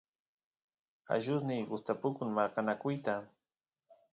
[1.15, 3.13] allusniy gustapukun marqanakuyta